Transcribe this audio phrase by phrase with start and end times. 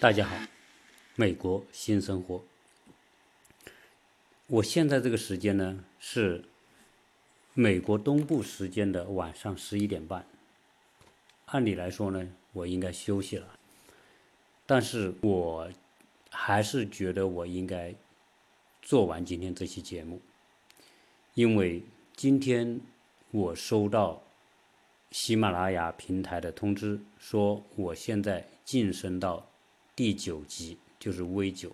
[0.00, 0.34] 大家好，
[1.14, 2.42] 美国新生活。
[4.46, 6.44] 我现在这个时间呢是
[7.52, 10.24] 美国东部时间的晚上十一点半。
[11.46, 13.58] 按理来说呢，我应该休息了，
[14.66, 15.70] 但是我
[16.30, 17.94] 还是觉得我应该
[18.90, 20.20] 做完今天这期节目，
[21.34, 21.80] 因为
[22.16, 22.80] 今天
[23.30, 24.20] 我收到
[25.12, 29.48] 喜马拉雅平台的通知，说我现在晋升到
[29.94, 31.70] 第九级，就是 V 九。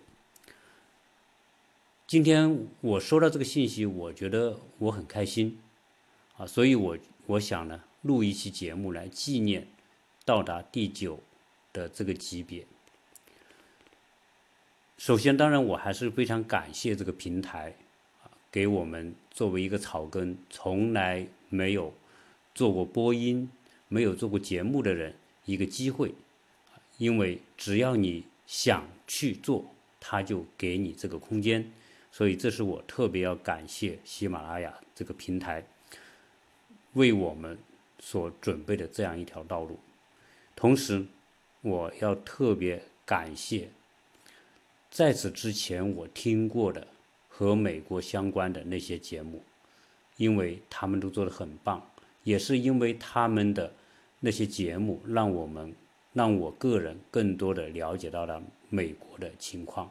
[2.05, 5.59] 今天我收到这个信息，我觉得我很开心
[6.37, 6.95] 啊，所以我
[7.25, 9.67] 我想呢，录一期节目来纪念
[10.23, 11.19] 到达第九
[11.73, 12.67] 的这个级别。
[14.97, 17.75] 首先，当然我还是非常感谢这个平台，
[18.51, 21.93] 给我们作为一个草根，从来没有
[22.55, 23.47] 做过播音、
[23.87, 25.13] 没有做过节目的人
[25.45, 26.13] 一个机会，
[26.97, 29.63] 因为只要你想去做，
[29.99, 31.71] 他就给你这个空间。
[32.11, 35.63] 所以，这是我特别要感谢喜马拉雅这个平台
[36.93, 37.55] 为我们
[37.99, 39.77] 所准备的这样一条道路。
[40.55, 41.05] 同时，
[41.61, 43.69] 我要特别感谢
[44.97, 46.87] 在此之前我听过的
[47.29, 49.43] 和美国相关的那些节目，
[50.15, 51.87] 因为他们都做得很棒，
[52.23, 53.71] 也是因为他们的
[54.19, 55.71] 那些节目，让我们
[56.13, 59.87] 让我个人更多的了解到了美国的情况。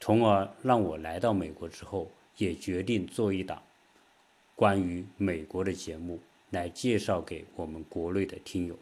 [0.00, 3.62] 从而让我来到美国之后，也决定做一档
[4.56, 8.78] 关于美国的节目，来介绍给我们国内的听友。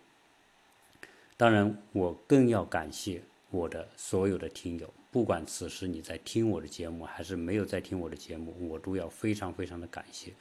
[1.36, 10.32] 当然，我更要感谢我的所有的听友，不管此时你在听我的节目，还是没有在听我的节目，我都要非常非常的感谢，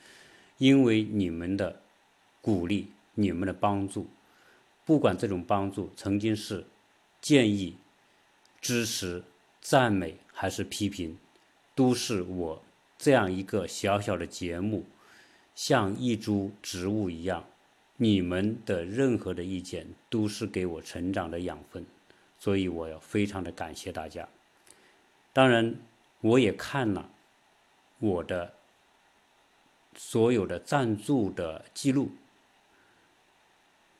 [0.57, 1.81] 因为你们的
[2.41, 4.07] 鼓励、你们的帮助，
[4.85, 6.65] 不管这种帮助曾经是
[7.21, 7.75] 建议、
[8.61, 9.23] 支持。
[9.59, 11.17] 赞美还是批评，
[11.75, 12.63] 都是我
[12.97, 14.85] 这样一个小小的节目，
[15.53, 17.43] 像一株植物一样，
[17.97, 21.85] 你们的任何的意见都是给我成长的养分，
[22.39, 24.27] 所以我要非常的感谢大家。
[25.33, 25.75] 当然，
[26.21, 27.09] 我也看了
[27.99, 28.53] 我的
[29.95, 32.11] 所有的赞助的记录，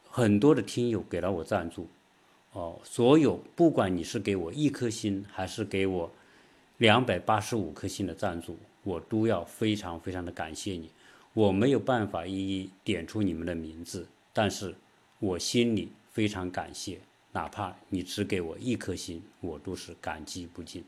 [0.10, 1.88] 很多的听友给了我赞助。
[2.54, 6.12] 哦，所有不管你是给我一颗星，还是给我
[6.78, 10.90] 两百八十五颗星的赞助，我都要非常非常的感谢你。
[11.34, 14.74] 我没有办法一一点出你们的名字，但是
[15.20, 17.00] 我心里非常感谢，
[17.38, 20.84] 哪怕你只给我一颗星，我都是感激不尽。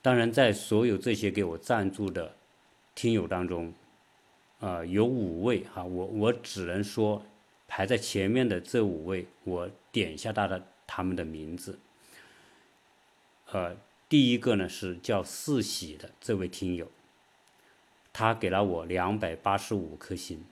[0.00, 2.34] 当然，在所有这些给我赞助的
[2.96, 3.72] 听友当中，
[4.58, 7.24] 啊，有五位哈，我我只能说
[7.68, 10.60] 排在前面的这五位，我点一下他的。
[10.94, 11.78] 他们的名字，
[13.50, 13.74] 呃，
[14.10, 16.86] 第一个呢是叫四喜的这位听友，
[18.12, 20.44] 他给了我两百八十五颗星。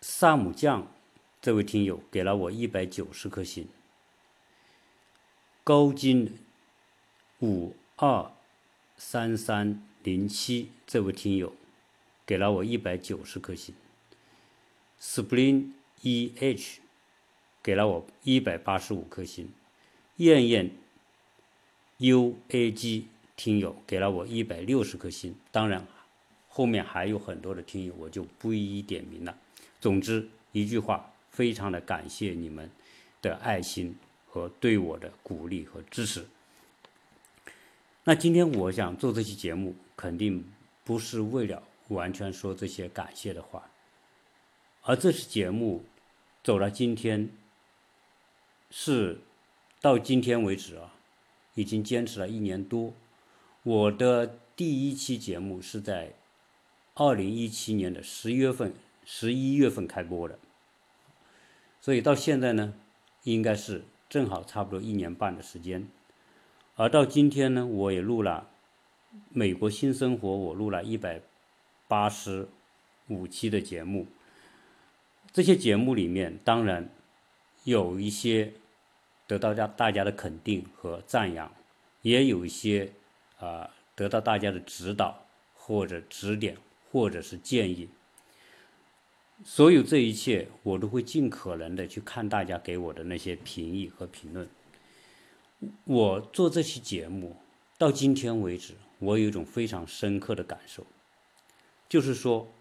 [0.00, 0.86] 萨姆酱
[1.42, 3.66] 这位听友给了我一百九十颗星。
[5.64, 6.38] 高金
[7.40, 8.32] 五二
[8.96, 11.52] 三三零七这位听友
[12.24, 13.74] 给了我一百九十颗星。
[15.00, 15.72] Spring
[16.02, 16.78] E H。
[17.60, 19.48] 给了我一百八十五颗星，
[20.16, 20.68] 燕燕
[21.98, 25.36] U A G 听友给了我一百六十颗星。
[25.52, 25.86] 当然，
[26.48, 29.38] 后面还有很多的听友，我就不一一点名了。
[29.80, 32.70] 总之一句话，非常的感谢你们
[33.20, 33.96] 的爱心
[34.28, 36.24] 和对我的鼓励和支持。
[38.04, 40.44] 那今天我想做这期节目，肯定
[40.84, 43.68] 不是为了完全说这些感谢的话，
[44.82, 45.84] 而这期节目
[46.44, 47.28] 走到今天。
[48.74, 49.20] 是，
[49.82, 50.94] 到今天为止啊，
[51.54, 52.94] 已经坚持了一年多。
[53.64, 56.14] 我的第一期节目是在
[56.94, 58.72] 二零一七年的十月份、
[59.04, 60.38] 十一月份开播的，
[61.82, 62.72] 所以到现在呢，
[63.24, 65.86] 应该是正好差不多一年半的时间。
[66.76, 68.48] 而到今天呢，我也录了
[69.28, 71.20] 《美国新生活》，我录了一百
[71.86, 72.48] 八十
[73.08, 74.06] 五期的节目。
[75.30, 76.88] 这些节目里面，当然
[77.64, 78.54] 有一些。
[79.28, 81.50] 得到大大家的肯定和赞扬，
[82.02, 82.92] 也有一些
[83.38, 85.24] 啊得到大家的指导
[85.54, 86.58] 或者指点
[86.90, 87.88] 或者是建议。
[89.44, 94.48] 所有这一切，我都会尽可能的去看大家给我的那些评议和评论。
[95.84, 97.36] 我做这期节目，
[97.76, 100.86] 到今天为止，我有一种非常深刻的感受，
[101.88, 102.52] 就是说，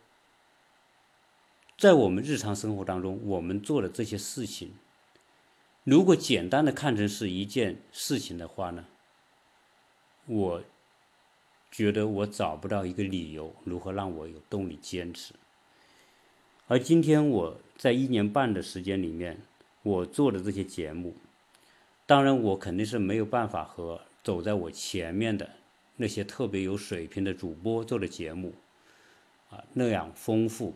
[1.78, 4.74] 在我们日常生活当中，我们做的这些事情，
[5.84, 8.86] 如果简单的看成是一件事情的话呢，
[10.26, 10.64] 我
[11.72, 15.34] 觉得我找不到一个理由如何让我有动力坚持。
[16.72, 19.38] 而今天我在一年半的时间里面，
[19.84, 21.14] 我做的这些节目，
[22.06, 25.50] 当然我肯定是没有办法和走在我前面的
[25.98, 28.54] 那些特别有水平的主播做的节目，
[29.50, 30.74] 啊那样丰富，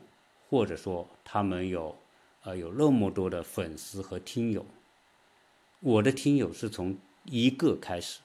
[0.49, 1.95] 或者说他们有
[2.43, 4.65] 呃有那么多的粉丝和听友。
[5.79, 8.19] 我的听友是从一个开始，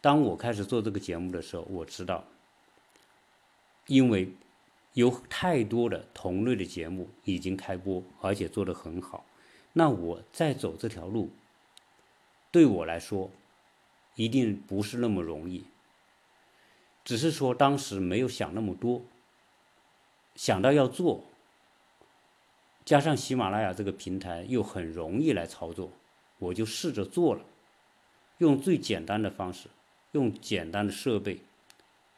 [0.00, 2.24] 当我开始做这个节目的时候，我知道，
[3.86, 4.32] 因为。
[4.94, 9.24] 有太多的同类的节目已经开播，而且做得很好。
[9.72, 11.30] 那我再走这条路，
[12.50, 13.30] 对我来说，
[14.16, 15.64] 一定不是那么容易。
[17.04, 19.02] 只是说当时没有想那么多，
[20.36, 21.24] 想到要做，
[22.84, 25.90] 加上喜马拉雅这个平台又很容易来操作，
[26.38, 27.42] 我就试着做了，
[28.38, 29.68] 用最简单的方式，
[30.12, 31.40] 用简单的设备，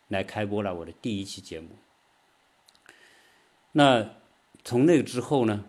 [0.08, 1.68] 来开播了我的第一期节目。
[3.76, 4.08] 那
[4.62, 5.64] 从那个之后呢，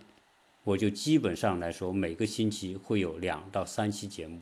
[0.63, 4.41] 我就基本上来说，每个星期会有两到三期节目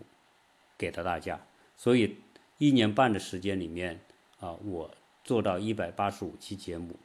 [0.78, 1.40] 给到大家。
[1.78, 2.18] 所以
[2.58, 4.02] 一年半的时间里面
[4.42, 4.92] 啊，我
[5.24, 7.00] 做到一百八十五期节目，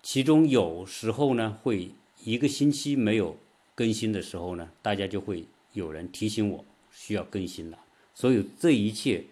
[0.00, 1.90] 其中有时候呢会
[2.22, 3.36] 一个星期没有
[3.74, 7.78] 更新的时候呢，大家就会有人提醒我需要更新了。
[8.14, 9.24] 所以这一切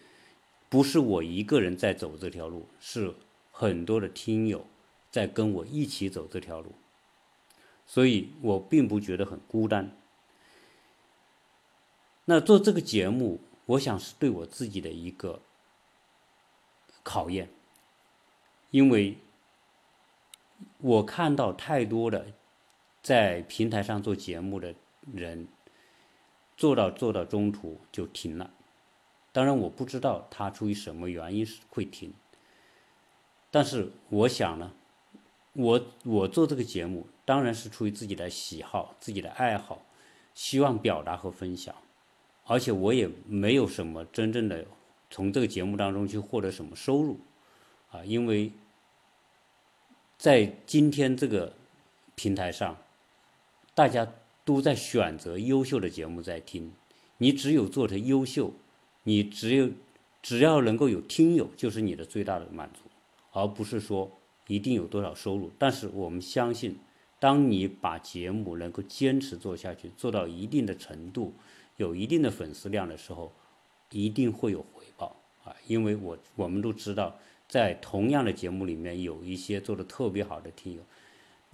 [0.68, 3.14] 不是我一个人在走这条路，是
[3.52, 4.66] 很多的听友。
[5.12, 6.72] 在跟我一起走这条路，
[7.86, 9.94] 所以我并不觉得很孤单。
[12.24, 15.42] 那做这个节目，我想是对我自己的一个
[17.02, 17.50] 考验，
[18.70, 19.18] 因为
[20.78, 22.32] 我看到太多的
[23.02, 24.74] 在平台上做节目的
[25.12, 25.46] 人，
[26.56, 28.50] 做到做到中途就停了。
[29.30, 32.14] 当然，我不知道他出于什么原因会停，
[33.50, 34.72] 但是我想呢。
[35.54, 39.84] 我我做这个节目当然是出于自己的喜好、自己的爱好，
[40.34, 41.74] 希望表达和分享，
[42.44, 44.64] 而且我也没有什么真正的
[45.10, 47.20] 从这个节目当中去获得什么收入，
[47.90, 48.50] 啊，因为
[50.16, 51.52] 在今天这个
[52.14, 52.78] 平台上，
[53.74, 54.10] 大家
[54.46, 56.72] 都在选择优秀的节目在听，
[57.18, 58.54] 你只有做的优秀，
[59.02, 59.70] 你只有
[60.22, 62.80] 只要能够有听友，就是你的最大的满足，
[63.32, 64.10] 而不是说。
[64.46, 65.50] 一定有多少收入？
[65.58, 66.78] 但是我们相信，
[67.20, 71.34] 当你把节目能够坚持做下去，做到一定的程度，
[71.76, 73.32] 有一定的粉丝量的时候，
[73.90, 75.54] 一定会有回报啊！
[75.66, 77.16] 因为我我们都知道，
[77.48, 80.82] 在同样的节目里面，有一些做的特别好的听友，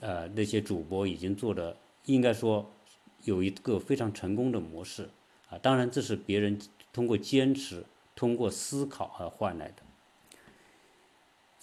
[0.01, 1.77] 呃，那些主播已经做的，
[2.07, 2.71] 应该说
[3.25, 5.11] 有一个非常成功的模式
[5.51, 5.59] 啊。
[5.59, 6.59] 当然，这是别人
[6.93, 7.85] 通过坚持、
[8.17, 9.83] 通过思考而换来的。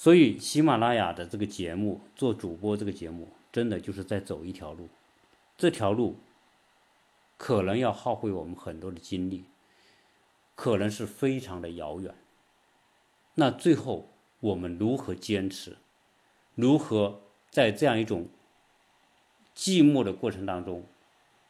[0.05, 4.87] 所以，喜马拉雅的这个节目做主播，这个节目真的就是在走一条路，
[5.57, 6.17] 这条路
[7.37, 9.45] 可能要耗费我们很多的精力，
[10.53, 12.13] 可能是非常的遥远。
[13.33, 14.07] 那最后
[14.41, 15.75] 我们如何坚持？
[16.53, 18.27] 如何在这样一种
[19.55, 20.83] 寂寞的过程当中，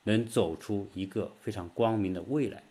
[0.05, 2.63] 能走出一个非常光明的未来？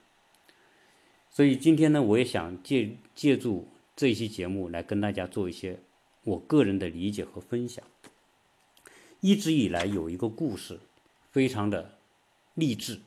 [1.28, 3.68] 所以今天呢，我也想借借助。
[3.96, 5.78] 这一期节目来跟大家做一些
[6.24, 7.84] 我个人的理解和分享。
[9.20, 10.80] 一直以来有一个故事，
[11.30, 11.96] 非常的
[12.54, 13.00] 励志，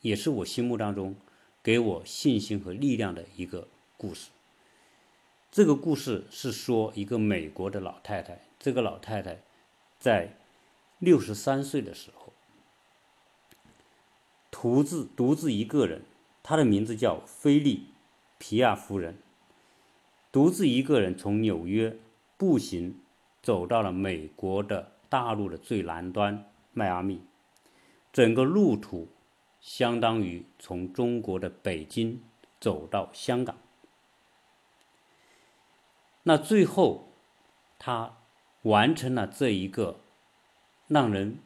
[0.00, 1.14] 也是我心目当中
[1.62, 4.30] 给我信心和力量的一个故事。
[5.52, 9.42] 这个故事是说一个美国的老太太，这个老太太
[9.98, 10.36] 在
[10.98, 12.32] 六十三岁的时候，
[14.50, 16.02] 独自独自一个人，
[16.42, 17.88] 她的名字叫菲利
[18.38, 19.18] 皮亚夫人。
[20.32, 21.96] 独自一个人从纽约
[22.36, 23.00] 步行
[23.42, 27.20] 走到了美国的大陆的最南端迈阿密，
[28.12, 29.08] 整个路途
[29.60, 32.22] 相当于从中国的北京
[32.60, 33.58] 走到香港。
[36.22, 37.08] 那最后，
[37.78, 38.16] 他
[38.62, 39.98] 完成了这一个
[40.86, 41.40] 让人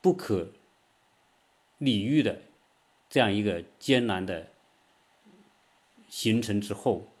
[0.00, 0.52] 不可
[1.76, 2.40] 理喻的
[3.10, 4.48] 这样一个艰难的
[6.08, 7.11] 行程之后。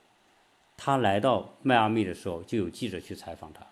[0.76, 3.66] 他来到迈阿密的时候，就有记者去采访他。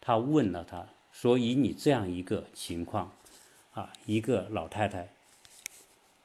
[0.00, 3.12] 他问了他说：“以你这样一个情况，
[3.72, 5.08] 啊，一个老太太，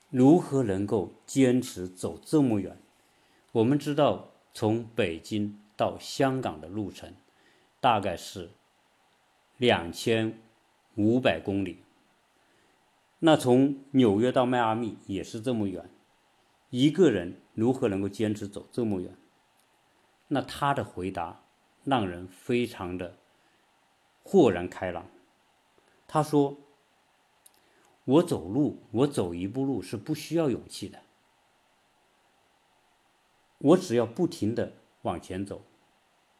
[0.09, 2.77] 如何能够坚持走这么远？
[3.51, 7.13] 我们知道，从北京到香港的路程
[7.79, 8.49] 大概是
[9.57, 10.39] 两千
[10.95, 11.79] 五百公里。
[13.19, 15.89] 那从纽约到迈阿密也是这么远，
[16.69, 19.15] 一个人如何能够坚持走这么远？
[20.27, 21.43] 那他的回答
[21.83, 23.17] 让人非常的
[24.23, 25.07] 豁然开朗。
[26.07, 26.57] 他说
[28.05, 31.01] ：“我走路，我走一步路是不需要勇气的，
[33.57, 35.61] 我只要不停的往前走，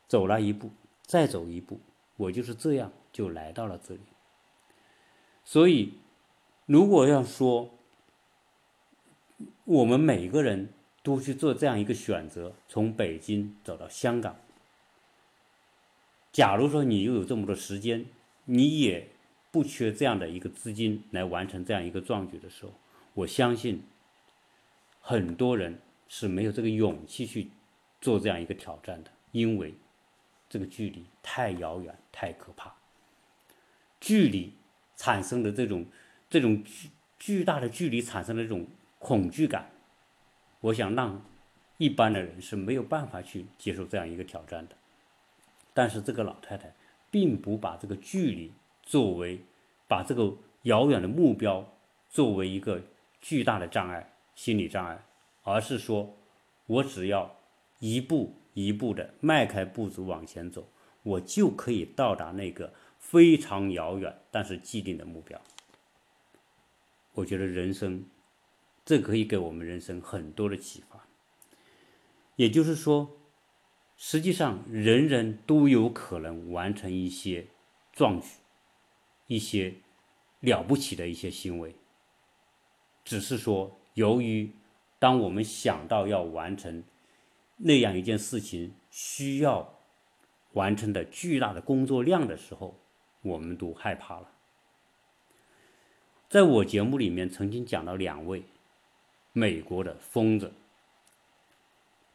[0.08, 0.72] 走了一步，
[1.03, 1.79] 再走一步，
[2.15, 4.01] 我就是这样就来到了这里。
[5.44, 6.00] 所以。”
[6.67, 7.70] 如果要说，
[9.63, 10.74] 我们每个人
[11.08, 14.36] 都去做这样一个选择，从北京走到香港。
[16.34, 18.06] 假如说你又有这么多时间，
[18.44, 19.08] 你也
[19.50, 22.74] 不缺这样的一个资金来完成这样一个壮举的时候，
[23.14, 23.84] 我相信
[25.00, 27.52] 很多人是没有这个勇气去
[28.02, 29.74] 做这样一个挑战的，因为
[30.50, 32.76] 这个距离太遥远、太可怕，
[34.02, 34.52] 距离
[34.98, 35.86] 产生的这种。
[36.30, 38.68] 这种巨巨大的距离产生的这种
[39.00, 39.72] 恐惧感，
[40.62, 41.24] 我想让
[41.78, 44.76] 一般的人是没有办法去接受这样一个挑战的。
[45.74, 46.74] 但是这个老太太
[47.12, 49.42] 并不把这个距离作为
[49.88, 51.78] 把这个遥远的目标
[52.10, 52.82] 作为一个
[53.22, 55.04] 巨大的障碍、心理障碍，
[55.44, 56.18] 而是说，
[56.66, 57.36] 我只要
[57.80, 60.68] 一步一步的迈开步子往前走，
[61.04, 65.40] 我就可以到达那个非常遥远但是既定的目标。
[67.14, 68.04] 我觉得人生，
[68.88, 71.06] 这可以给我们人生很多的启发。
[72.38, 73.17] 也就是说，
[73.98, 77.48] 实际上人人都有可能完成一些
[77.91, 78.27] 壮举，
[79.27, 79.75] 一些
[80.39, 81.75] 了不起的一些行为。
[83.03, 84.53] 只是说，由于
[85.00, 86.82] 当我们想到要完成
[87.58, 89.82] 那样一件事情需要
[90.53, 92.79] 完成的巨大的工作量的时候，
[93.22, 94.32] 我们都害怕了。
[96.29, 98.44] 在我节目里面曾经讲到两位
[99.38, 100.51] 美国的疯子，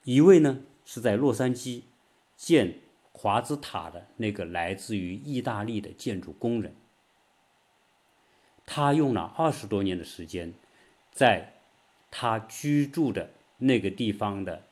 [0.02, 1.82] 一位呢是在洛杉矶
[2.36, 2.80] 建
[3.12, 6.74] 华兹塔的那个来自于意大利的建筑工人，
[8.66, 10.52] 他用了二十多年的时间，
[11.12, 11.52] 在
[12.10, 14.64] 他居住的那个地方的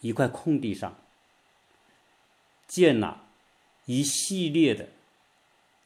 [0.00, 0.98] 一块空地上，
[2.66, 3.28] 建了
[3.86, 4.88] 一系列的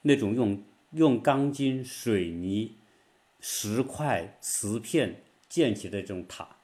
[0.00, 0.62] 那种用。
[0.92, 2.74] 用钢筋、水泥、
[3.40, 6.56] 石块、瓷片建起的这种塔，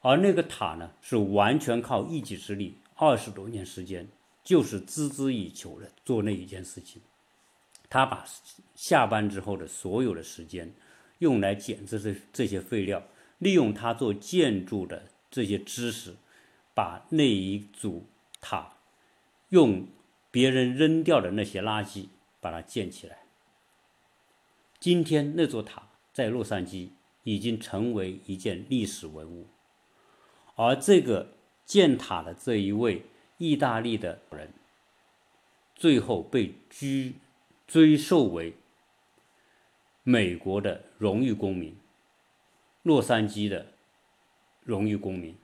[0.00, 4.08] 而那个塔呢，是完全靠一己之力，二十多年时间，
[4.44, 7.02] 就是孜孜以求的做那一件事情。
[7.88, 8.24] 他把
[8.74, 10.72] 下班之后的所有的时间，
[11.18, 13.02] 用来捡这些这些废料，
[13.38, 16.14] 利用他做建筑的这些知识，
[16.74, 18.06] 把那一组
[18.40, 18.74] 塔，
[19.48, 19.86] 用
[20.30, 22.08] 别人扔掉的那些垃圾。
[22.42, 23.18] 把它建起来。
[24.80, 26.88] 今天那座塔在洛杉矶
[27.24, 29.46] 已经成为一件历史文物，
[30.56, 31.32] 而这个
[31.64, 33.06] 建塔的这一位
[33.38, 34.52] 意大利的人，
[35.74, 37.14] 最后被居
[37.66, 38.54] 追授为
[40.02, 41.76] 美国的荣誉公民，
[42.82, 43.66] 洛杉矶的
[44.62, 45.36] 荣誉公民，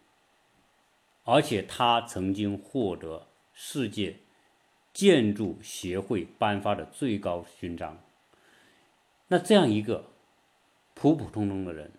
[1.25, 4.17] 而且他曾经获得世界。
[4.91, 8.03] 建筑协会颁发的最高勋章。
[9.29, 10.11] 那这样一个
[11.01, 11.93] 普普通通的人，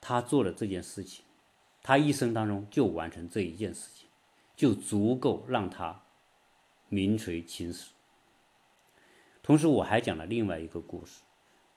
[0.00, 1.24] 他做了这件事情，
[1.84, 4.08] 他一生当中就完成这一件事情，
[4.56, 6.02] 就足够让他
[6.88, 7.92] 名垂青史。
[9.40, 11.22] 同时，我还讲了另外一个故事，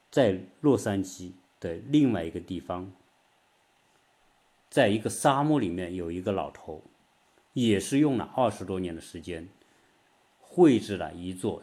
[0.10, 2.92] 在洛杉矶的另外一个地方，
[4.68, 6.82] 在一个沙漠里面有一个老头，
[7.54, 9.48] 也是用了二十多年的时间。
[10.40, 11.62] 绘制了一座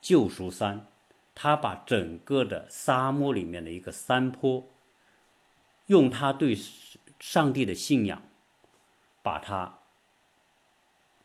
[0.00, 0.86] 救赎山，
[1.34, 4.66] 他把整个的沙漠里面的一个山坡，
[5.86, 6.56] 用他对
[7.18, 8.22] 上帝的信仰，
[9.22, 9.78] 把它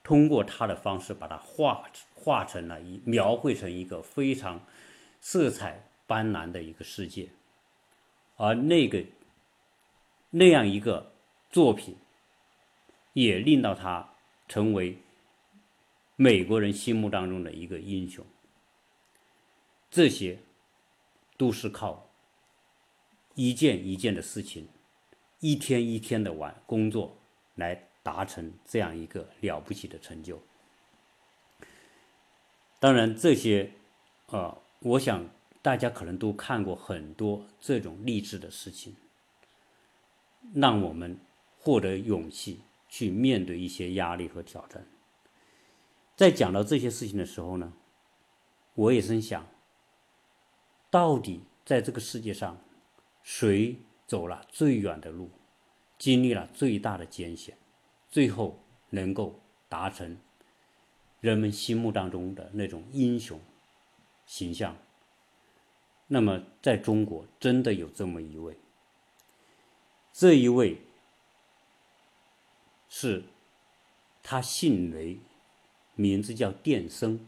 [0.04, 1.86] 通过他的方式把它画
[2.16, 4.62] 画成了一描绘成一个非常
[5.22, 7.30] 色彩斑斓的一个世界，
[8.38, 9.06] 而那个
[10.32, 11.14] 那样一个
[11.50, 11.96] 作品，
[13.14, 14.10] 也令到他
[14.48, 14.98] 成为。
[16.22, 18.26] 美国人心目当中的一个英雄，
[19.92, 20.40] 这些
[21.38, 22.10] 都是靠
[23.36, 24.68] 一件一件的事情，
[25.40, 27.18] 一天一天的完工作
[27.56, 30.42] 来达成这样一个了不起的成就。
[32.80, 33.72] 当然，这些
[34.28, 35.30] 啊，我想
[35.62, 38.96] 大家可能都看过很多这种励志的事情，
[40.54, 41.20] 让我们
[41.58, 44.88] 获得勇气去面对一些压力和挑战。
[46.16, 47.74] 在讲到这些事情的时候呢，
[48.76, 49.46] 我也深想，
[50.90, 52.58] 到底在这个世界上，
[53.22, 53.76] 谁
[54.08, 55.30] 走了最远的路，
[55.98, 57.58] 经历了最大的艰险，
[58.10, 60.18] 最后能够达成
[61.22, 63.40] 人们心目当中的那种英雄
[64.26, 64.78] 形象？
[66.08, 68.58] 那么，在中国真的有这么一位，
[70.12, 70.82] 这一位
[72.90, 73.26] 是
[74.24, 75.20] 他姓雷，
[75.94, 77.28] 名字叫电生。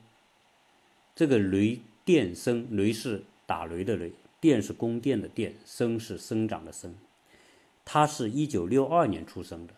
[1.13, 6.95] 这个雷电生，雷是打雷的雷，电是宫殿的电，生是生长的生。
[7.83, 9.73] 他是一九六二年出生的，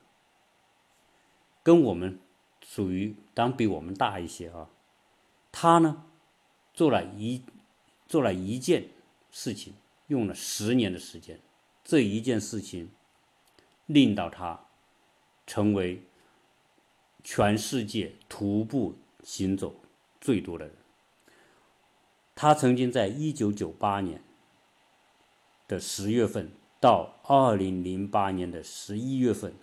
[1.63, 2.19] 跟我们
[2.63, 4.69] 属于当比我们大一些啊。
[5.51, 6.05] 他呢，
[6.71, 7.41] 做了一
[8.07, 8.89] 做了一件。
[9.35, 9.73] 事情
[10.09, 11.39] 用了十年的时间，
[11.83, 12.91] 这一件事情
[13.87, 14.67] 令到他
[15.47, 16.03] 成为
[17.23, 19.73] 全世界徒步行走
[20.21, 20.75] 最多的人。
[22.35, 24.21] 他曾经在一九九八年
[25.67, 29.53] 的十月份到二零零八年的十一月份，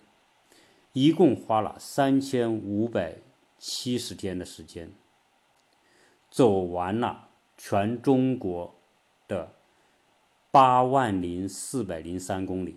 [0.93, 3.17] 一共花了三千五百
[3.57, 4.91] 七十天的时间，
[6.29, 8.75] 走完了全中国
[9.27, 9.53] 的。
[10.53, 12.75] 八万零四百零三公里。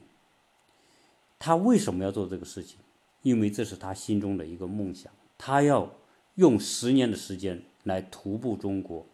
[1.41, 2.79] 他为什么要做这个事情？
[3.23, 5.13] 因为这是他心中的一个梦想。
[5.37, 5.91] 他要
[6.37, 9.05] 用十年的时间来徒步中国，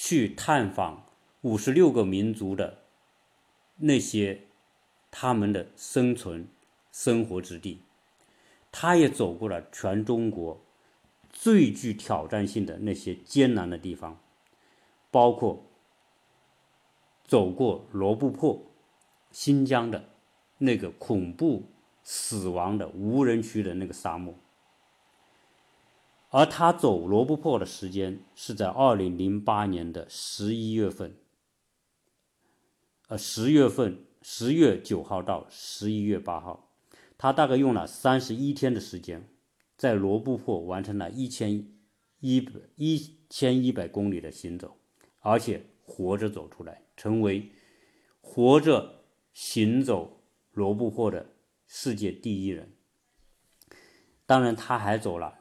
[0.00, 1.04] 去探访
[1.40, 2.84] 五十六个民族的
[3.78, 4.42] 那些
[5.10, 6.46] 他们的生存
[6.92, 7.80] 生活之地。
[8.70, 10.60] 他也走过了全中国
[11.32, 14.20] 最具挑战性的那些艰难的地方，
[15.10, 15.64] 包括。
[17.24, 18.62] 走过罗布泊，
[19.30, 20.08] 新疆的
[20.56, 21.64] 那个恐怖
[22.02, 24.34] 死亡的无人区的那个沙漠，
[26.30, 31.16] 而他走罗布泊的时间是在二零零八年的十一月份，
[33.08, 36.70] 呃，十月份，十月九号到十一月八号，
[37.16, 39.26] 他大概用了三十一天的时间，
[39.76, 41.66] 在罗布泊完成了一千
[42.20, 44.76] 一百一千一百公里的行走，
[45.20, 46.82] 而且活着走出来。
[46.98, 47.52] 成为
[48.20, 51.30] 活着行走罗布泊的
[51.64, 52.72] 世界第一人。
[54.26, 55.37] 当然，他还走了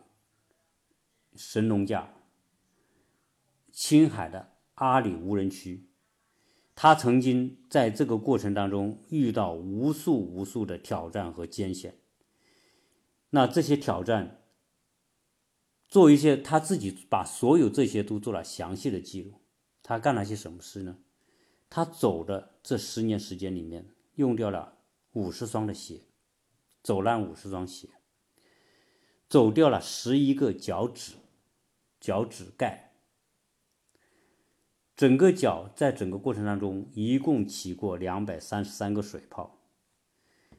[1.37, 2.13] 神农架、
[3.71, 5.89] 青海的阿里无人区。
[6.75, 11.99] 他曾经在这个过程当中遇到无数无数的挑战和艰险。
[13.29, 14.43] 那这些挑战，
[15.87, 19.41] 做一些他自己把所有这些都做了详细的记录。
[19.81, 20.97] 他干了些什么事呢？
[21.69, 24.77] 他走的这十年时间里面，用掉了
[25.13, 26.01] 五十双的鞋，
[26.83, 27.89] 走烂五十双鞋，
[29.27, 31.13] 走掉了十一个脚趾，
[31.99, 32.93] 脚趾盖，
[34.95, 39.59] 整个脚在整个过程当中一共起过两百三十三个水泡。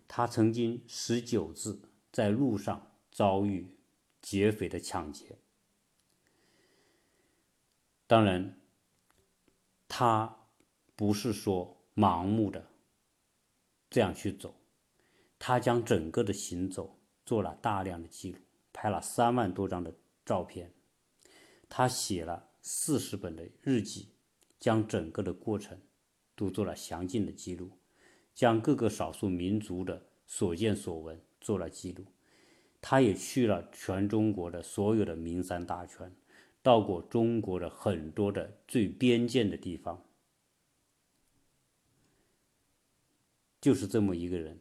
[0.07, 3.77] 他曾经十九次在路上遭遇
[4.22, 5.38] 劫匪的抢劫，
[8.07, 8.59] 当然，
[9.87, 10.37] 他。
[10.98, 12.72] 不是说盲目的
[13.88, 14.57] 这样去走，
[15.38, 18.40] 他将整个的行走做了大量的记录，
[18.72, 20.74] 拍了三万多张的照片，
[21.68, 24.11] 他写了四十本的日记，
[24.59, 25.81] 将整个的过程
[26.35, 27.72] 都做了详尽的记录，
[28.35, 32.07] 将各个少数民族的所见所闻做了记录。
[32.81, 36.14] 他也去了全中国的所有的名山大川，
[36.62, 40.04] 到过中国的很多的最边界的地方。
[43.61, 44.61] 就是这么一个人，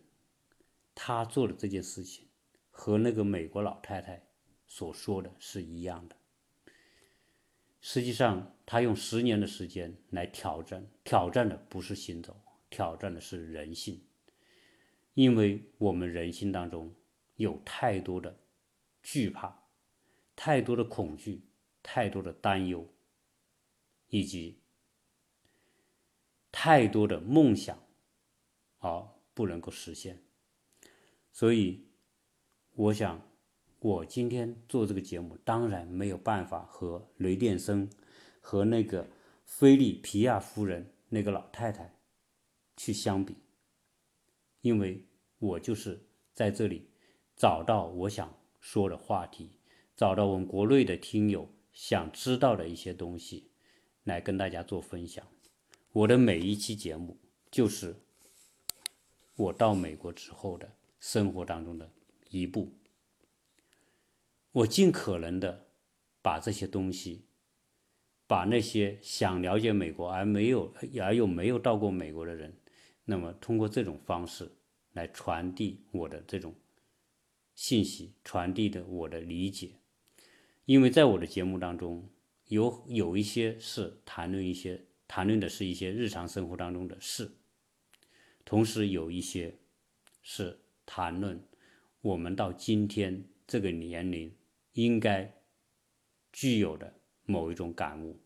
[0.95, 2.27] 他做的这件事情
[2.71, 4.27] 和那个美国老太太
[4.65, 6.15] 所说的是一样的。
[7.89, 12.37] 实际上，他用十年的时间来挑战，挑战的不是行走，
[12.69, 14.05] 挑战的是人性。
[15.13, 16.93] 因为我们人性当中
[17.37, 18.37] 有太多的
[19.01, 19.69] 惧怕，
[20.35, 21.47] 太多的恐惧，
[21.81, 22.93] 太多的担忧，
[24.09, 24.59] 以及
[26.51, 27.81] 太多的梦想。
[28.79, 30.21] 而不能够实现，
[31.31, 31.87] 所以
[32.73, 33.25] 我想，
[33.79, 37.89] 我今天做这个节目，当然没有办法和雷电生
[38.41, 39.07] 和那个
[39.45, 41.95] 菲利皮亚夫人那个老太太
[42.75, 43.35] 去相比，
[44.61, 45.05] 因为
[45.39, 46.89] 我就是在这里
[47.35, 49.51] 找到我想说的话题，
[49.95, 53.51] 找到我们国内的听友想知道的一些东西，
[54.03, 55.25] 来跟大家做分享。
[55.93, 57.17] 我的每一期节目
[57.51, 57.95] 就是。
[59.35, 60.67] 我到美国之后的
[60.99, 61.87] 生活当中的
[62.31, 62.73] 一部。
[64.57, 65.67] 我尽可能的
[66.23, 67.25] 把这些东西，
[68.25, 72.57] 把那些想了解美国而没有而又没有到过美国的人，
[73.05, 74.51] 那么通过这种方式
[74.93, 76.55] 来传递我的这种
[77.53, 79.75] 信息，传递的我的理解。
[80.65, 82.09] 因为在我的节目当中，
[82.47, 87.29] 有有一些是谈论一些谈论的是一些日常生活当中的事，
[88.43, 89.55] 同时有一些
[90.23, 91.39] 是谈论
[92.01, 94.33] 我们到今天这个年龄
[94.77, 95.33] 应该
[96.31, 98.19] 具有的某一种感悟。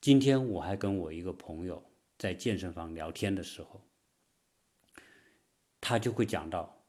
[0.00, 1.80] 今天我还跟我一个朋友
[2.18, 3.80] 在健身房聊天的时候，
[5.80, 6.84] 他就会讲到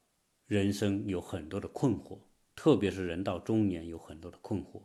[0.47, 2.17] 人生有很多的困惑。
[2.55, 4.81] 特别是人到中年有很多的困惑，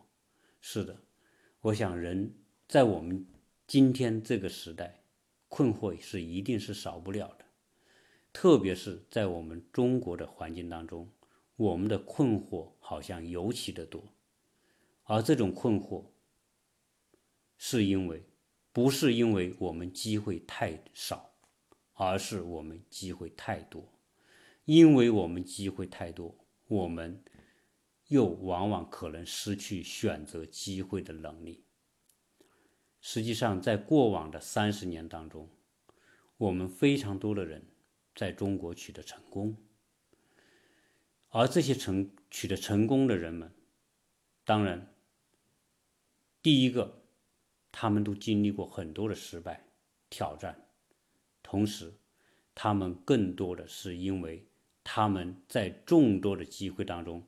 [0.60, 1.02] 是的，
[1.60, 2.34] 我想人
[2.66, 3.26] 在我们
[3.66, 5.02] 今天这个时代，
[5.48, 7.46] 困惑是一定是少不了的。
[8.34, 11.10] 特别是在我们中国的环境当中，
[11.58, 14.02] 我们的困惑好像尤其的多，
[15.02, 16.06] 而这种困惑，
[17.58, 18.24] 是因为
[18.72, 21.34] 不是因为我们机会太少，
[21.92, 23.92] 而是我们机会太多，
[24.64, 26.34] 因为我们机会太多，
[26.68, 27.22] 我们。
[28.08, 31.66] 又往往可能失去选择机会的能力。
[33.02, 35.50] 实际上，在过往的三十年当中，
[36.38, 37.68] 我们非常多的人
[38.14, 39.54] 在中国取得成功，
[41.28, 43.52] 而这些成取得成功的人们，
[44.44, 44.94] 当然，
[46.42, 47.02] 第一个，
[47.70, 49.68] 他们都经历过很多的失败
[50.08, 50.68] 挑战，
[51.42, 51.94] 同时，
[52.54, 54.46] 他们更多的是因为
[54.82, 57.26] 他们在众多的机会当中。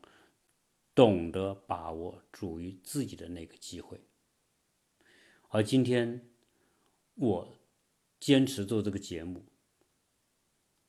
[0.93, 4.03] 懂得把握属于自己的那个机会，
[5.49, 6.29] 而今天
[7.15, 7.59] 我
[8.19, 9.47] 坚持做这个节目，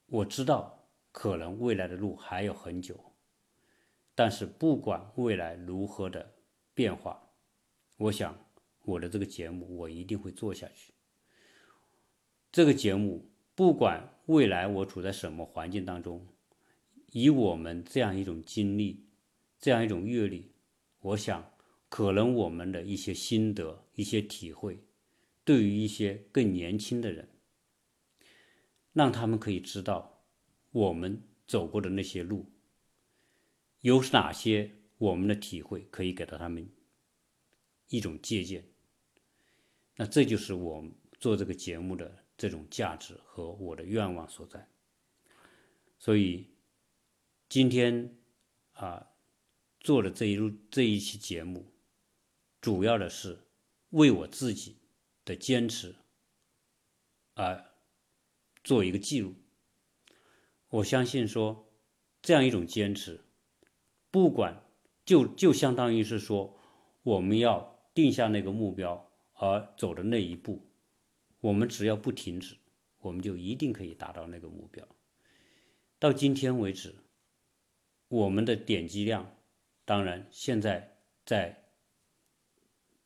[0.08, 0.81] 我知道
[1.12, 3.14] 可能未来的路还有很久，
[4.16, 6.34] 但是不管未来如何的
[6.74, 7.30] 变化，
[7.98, 8.38] 我想
[8.84, 10.94] 我的这个节目我一定会做下去。
[12.52, 16.28] 这个节目不管未来我处在什么环境当中，
[17.12, 19.08] 以我们这样一种经历。
[19.64, 20.56] 这样一种阅历，
[21.02, 21.54] 我想，
[21.88, 24.80] 可能我们的一些心得、一些体会，
[25.44, 27.30] 对于一些更年轻的人，
[28.92, 30.21] 让他们可以知道
[30.72, 32.52] 我们走过的那些路，
[33.82, 36.70] 有哪些我们的体会可以给到他们
[37.88, 38.68] 一种借鉴。
[39.96, 40.84] 那这就是我
[41.20, 44.68] 做这个节目的这种价值和我的愿望所在。
[46.00, 46.50] 所以，
[47.48, 48.18] 今天
[48.74, 49.08] 啊。
[49.84, 51.74] 做的这一路这一期节目，
[52.62, 53.48] 主要的是
[53.90, 54.78] 为我自己
[55.26, 55.96] 的坚持
[57.34, 57.66] 而
[58.64, 59.34] 做一个记录。
[60.72, 61.70] 我相信说，
[62.22, 63.20] 这样一种坚持，
[64.10, 64.64] 不管
[65.06, 66.58] 就就相当于是说，
[67.04, 70.66] 我们要定下那个目标而走的那一步，
[71.42, 72.56] 我们只要不停止，
[73.00, 74.88] 我们就一定可以达到那个目标。
[76.00, 76.96] 到今天为止，
[78.08, 79.36] 我们的点击量。
[79.84, 81.66] 当然，现在在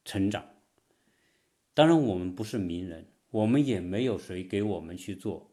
[0.03, 0.45] 成长。
[1.73, 5.49] 当然，我们不是名人，我们也没有谁给我们去做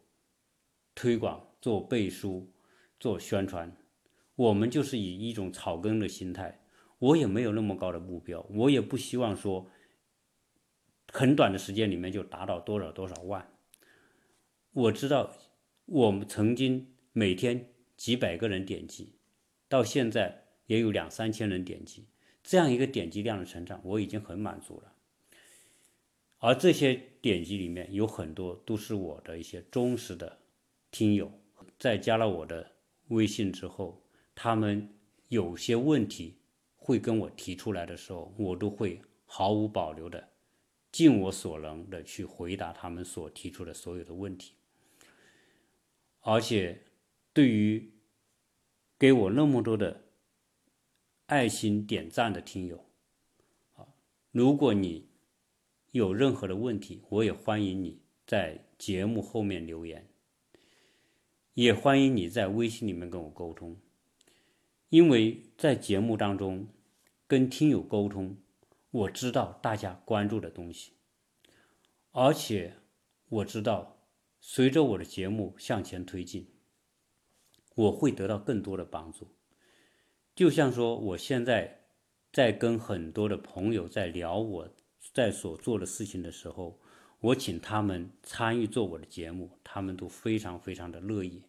[0.94, 2.52] 推广、做背书、
[3.00, 3.74] 做宣传。
[4.36, 6.62] 我们就是以一种草根的心态。
[6.98, 9.70] 我也没有那么高的目标，我也不希望说
[11.10, 13.50] 很短的时间里面就达到多少多少万。
[14.72, 15.32] 我知道，
[15.86, 19.14] 我们曾经每天几百个人点击，
[19.70, 20.40] 到现在。
[20.66, 22.06] 也有两三千人点击，
[22.42, 24.94] 这样一个点击量的成长，我已经很满足了。
[26.38, 30.38] 而这些点击里面有很多都是我的一些忠实的
[30.90, 31.30] 听友，
[31.78, 32.72] 在加了我的
[33.08, 34.02] 微信之后，
[34.34, 34.88] 他们
[35.28, 36.36] 有些问题
[36.76, 40.28] 会跟我提出来的时候，我都会毫无保留的，
[40.90, 44.54] 尽我所能的去回答他们所提出的所有的问题。
[46.20, 46.82] 而且，
[47.32, 47.92] 对于
[48.98, 50.02] 给我那么多的。
[51.26, 52.84] 爱心点赞的听友，
[53.72, 53.86] 啊，
[54.32, 55.08] 如果你
[55.92, 60.06] 有任何的问题，我也欢迎你在节目后面留言，
[61.54, 63.76] 也欢迎你在微信里面跟我沟通，
[64.88, 66.66] 因为在节目当中
[67.26, 68.38] 跟听友沟通，
[68.90, 70.92] 我知道大家关注的东西，
[72.12, 72.76] 而且
[73.28, 74.06] 我知道
[74.40, 76.48] 随着我的节目向前推进，
[77.74, 79.28] 我会得到更多的帮助。
[80.34, 81.84] 就像说，我现在
[82.32, 84.74] 在跟很多的朋友在聊我
[85.12, 86.80] 在所做的事情的时候，
[87.22, 91.40] 我请他们参与做我的节目，他们都非常非常的乐意，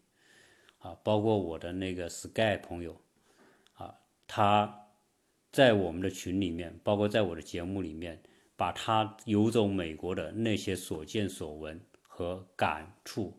[0.78, 3.02] 啊，包括我的那个 Sky 朋友，
[3.74, 3.96] 啊，
[4.28, 4.88] 他
[5.52, 8.22] 在我们的群里面，包括在我的节目里面，
[8.56, 13.36] 把他游走美国的那些所见所闻和感触、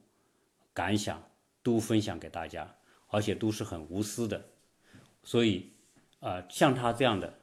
[0.73, 1.23] 感想
[1.62, 2.75] 都分享给大家，
[3.07, 4.44] 而且都是很无私的，
[5.23, 5.70] 所以
[6.18, 7.38] 啊，像他这样的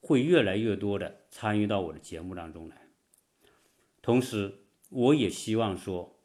[0.00, 2.78] 会越来越多的参与到我的节目当中来。
[4.02, 6.18] 同时，我也希望说，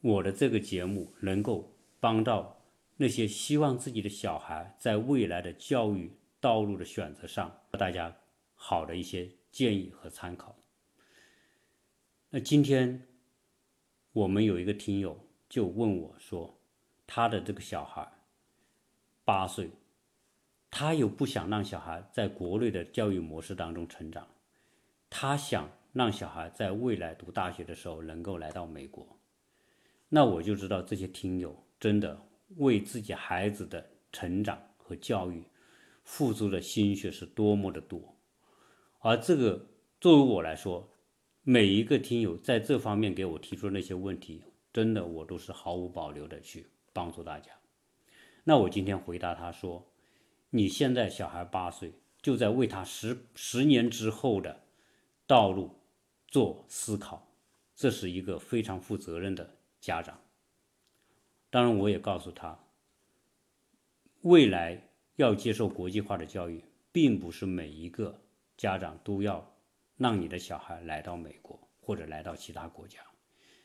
[0.00, 2.62] 我的这个节目能够帮到
[2.98, 8.16] 那些希望自己的小孩在未来的教育道路的选择上，大家
[8.54, 10.56] 好的一些建议和参考。
[12.28, 13.08] 那今天
[14.12, 15.18] 我们有一个听友
[15.48, 16.60] 就问我说，
[17.08, 18.08] 他的这个小孩
[19.24, 19.68] 八岁，
[20.70, 24.28] 他又不想让小孩在国内的教育模式当中成长，
[25.10, 25.68] 他想。
[25.92, 29.18] 让小孩在未来读大学的时候能够来到美国，
[30.08, 32.16] 那我就知道这些听友真的
[32.58, 35.42] 为自己孩子的成长和教育
[36.04, 38.16] 付出的心血是多么的多。
[39.00, 39.66] 而这个
[40.00, 40.88] 作为我来说，
[41.42, 47.50] 每一个听友在这方面给我提出那些问题，真的我都是毫无保留的去帮助大家。
[48.44, 49.90] 那我今天回答他说
[50.50, 54.60] ：“你现在小孩八岁，就在为他十十年之后的
[55.26, 55.74] 道路。”
[56.30, 57.26] 做思考，
[57.74, 60.18] 这是一个非常负责任的家长。
[61.50, 62.56] 当然，我也告诉他，
[64.22, 68.22] 未来要接受国际化的教育，并不是每一个
[68.56, 69.52] 家长都要
[69.96, 73.00] 让你的小孩来到美国或者来到其他国家。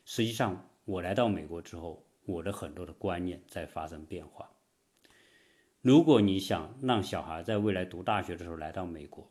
[0.04, 4.50] 实际上，我来到美国之后，我的很多的观念在发生变化。
[5.80, 9.30] 如果你想让小孩在未来读大学的时候来到美国，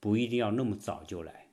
[0.00, 1.46] 不一定要那么早就来。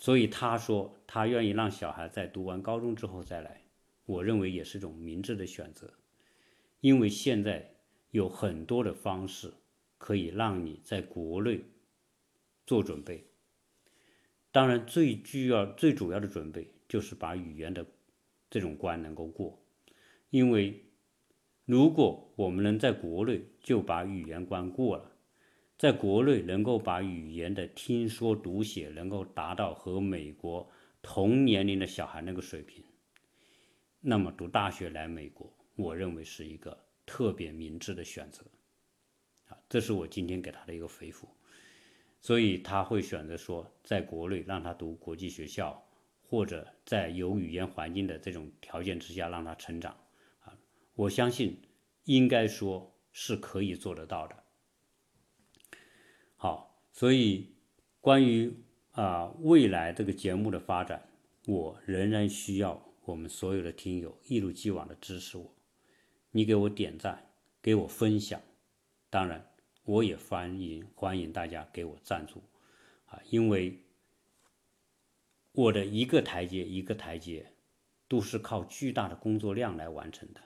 [0.00, 3.60] 所以他说他愿意让小孩在读完高中之后再来，
[4.06, 5.92] 我认为也是一种明智的选择，
[6.80, 7.74] 因为现在
[8.10, 9.52] 有很多的方式
[9.98, 11.60] 可以让你在国内
[12.66, 13.26] 做准备。
[14.50, 17.86] 当然，最需要、最主要的准备就是把语言的
[18.48, 19.62] 这种关能够过，
[20.30, 20.82] 因为
[21.66, 25.12] 如果我们能在国内就把语言关过了。
[25.80, 32.84] 在国内能够把语言的听说读写能够达到和美国同年龄的小孩那个水平，
[33.98, 38.44] 那么读大学来美国，我认为是一个特别明智的选择。
[39.46, 41.26] 啊，这是我今天给他的一个回复。
[42.20, 45.82] 所以他会选择说，在国内让他读国际学校，
[46.20, 49.96] 或者在有语言环境的这种条件之下让他成长。
[50.40, 50.54] 啊，
[50.92, 51.58] 我相信
[52.04, 54.36] 应该说是可以做得到的。
[57.00, 57.46] 所以
[58.02, 58.52] 关于
[58.90, 61.08] 啊未来这个节目的发展，
[61.46, 65.50] 我仍然需要我们所有的听友一如既往的支持我。
[66.30, 67.32] 你给我点赞，
[67.62, 68.38] 给我分享，
[69.08, 69.50] 当然
[69.84, 72.42] 我也欢迎欢迎大家给我赞助
[73.06, 73.78] 啊，因为
[75.52, 77.50] 我的一个台阶一个台阶
[78.08, 80.42] 都是靠巨大的工作量来完成的，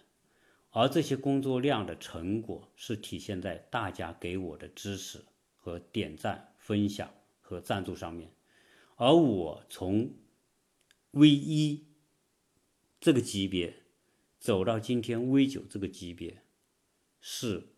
[0.71, 5.25] 而这些工作量的成果是体现在大家给我的支持。
[5.65, 8.31] 和点赞、分享和赞助上面，
[8.97, 10.15] 而我从
[11.13, 11.87] V 一
[13.01, 13.75] 这个级别
[14.39, 16.43] 走到今天 V 九这个级别，
[17.19, 17.69] 是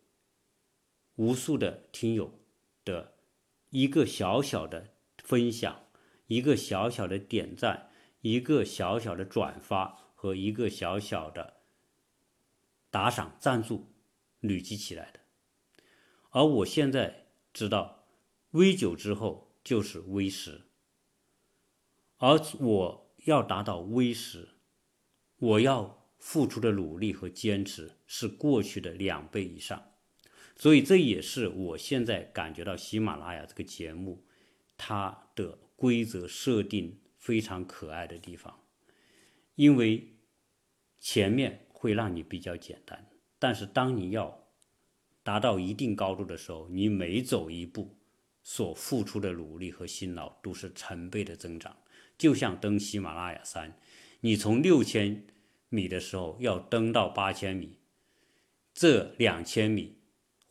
[1.15, 2.41] 无数的听友
[2.85, 3.15] 的
[3.71, 5.87] 一个小小的分享，
[6.27, 7.89] 一个小小的点赞，
[8.21, 11.59] 一个小小的转发和一个小小的
[12.91, 13.93] 打赏赞助
[14.41, 15.21] 累积起来的，
[16.31, 17.26] 而我现在。
[17.57, 18.05] 知道
[18.51, 20.67] V 九之后就是 V 十，
[22.19, 24.51] 而我要达到 V 十，
[25.39, 29.95] 我要付出的努力和坚持是过去的两倍以上，
[30.55, 34.27] 所以这也是我现在感觉到喜马拉雅这个节目
[34.77, 38.67] 它的规则设定非常可爱的地方，
[39.55, 40.19] 因为
[41.01, 44.46] 前面会让你比较简单，但是当你要
[45.27, 47.97] 达到一定高度的时候，你每走一步，
[48.45, 51.77] 所付出的努力和辛劳都是成倍的增长。
[52.17, 53.77] 就像登喜马拉雅山，
[54.21, 55.27] 你从六千
[55.69, 57.77] 米的时候要登到八千米，
[58.73, 59.99] 这两千米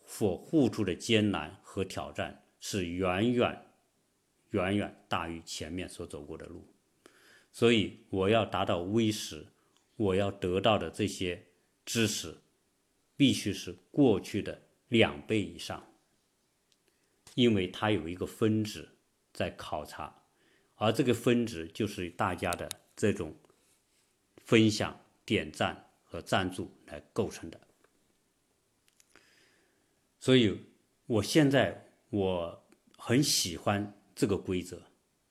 [0.05, 3.65] 所付出的艰难和挑战是远远、
[4.49, 6.67] 远远大于前面所走过的路。
[7.53, 9.47] 所以，我要达到 V 十，
[9.95, 11.45] 我要得到的这些
[11.85, 12.35] 知识，
[13.15, 14.63] 必须是过去的。
[14.87, 15.85] 两倍以上，
[17.33, 18.89] 因为它有一个分值
[19.33, 20.23] 在考察，
[20.75, 23.35] 而这个分值就是大家的这种
[24.43, 27.59] 分享、点赞和赞助来构成的。
[30.19, 30.59] 所以，
[31.05, 32.67] 我现在我
[32.97, 34.81] 很喜欢这个规则，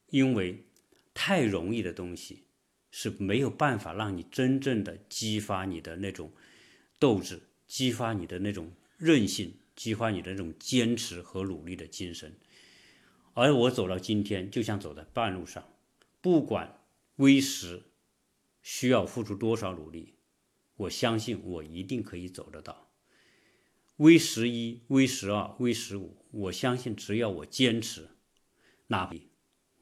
[0.08, 0.64] 因为
[1.12, 2.44] 太容易的东西
[2.90, 6.32] 是没有办法让你真正的激发你的那种
[6.98, 12.36] 斗志，激发你的那种韧性，激发你的这种坚持和努力的精神。
[13.34, 15.68] 而我走到今天，就像走在半路上，
[16.20, 16.78] 不管
[17.16, 17.82] V 十
[18.62, 20.14] 需要付出多少努力，
[20.76, 22.90] 我相信我一定可以走得到。
[23.96, 28.08] V 十一、V 十二、V 十五，我相信只要我坚持，
[28.86, 29.10] 那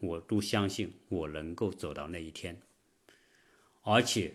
[0.01, 2.61] 我都相信我能够走到那一天，
[3.83, 4.35] 而且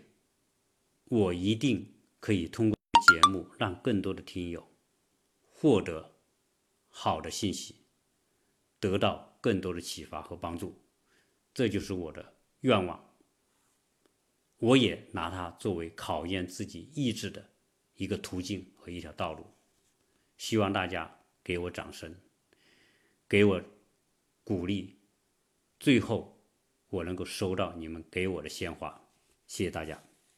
[1.06, 2.77] 我一定可以通过
[3.08, 4.76] 节目让更多的听友
[5.42, 6.16] 获得
[6.90, 7.86] 好的信息，
[8.80, 10.82] 得到更多的启发和帮助，
[11.54, 13.16] 这就是我的愿望。
[14.58, 17.52] 我也拿它作为考验自己意志的
[17.96, 19.46] 一个途径和一条道路。
[20.36, 22.16] 希望大家给我掌声，
[23.28, 23.62] 给我
[24.44, 25.00] 鼓励，
[25.80, 26.44] 最后
[26.90, 29.10] 我能够收到你们给我的鲜花，
[29.46, 30.04] 谢谢大家。